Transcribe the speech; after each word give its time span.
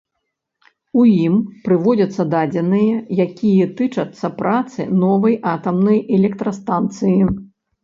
У 1.01 1.03
ім 1.25 1.35
прыводзяцца 1.67 2.25
дадзеныя, 2.33 2.95
якія 3.27 3.69
тычацца 3.83 4.33
працы 4.41 4.89
новай 5.05 5.39
атамнай 5.55 6.03
электрастанцыі. 6.21 7.21